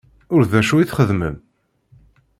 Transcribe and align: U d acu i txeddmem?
U 0.35 0.37
d 0.49 0.51
acu 0.59 0.73
i 0.77 0.85
txeddmem? 0.89 1.35